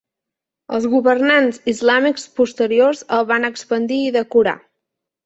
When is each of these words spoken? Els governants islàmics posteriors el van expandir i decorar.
Els 0.77 0.85
governants 0.93 1.59
islàmics 1.73 2.25
posteriors 2.39 3.05
el 3.19 3.29
van 3.33 3.47
expandir 3.51 4.01
i 4.07 4.09
decorar. 4.17 4.57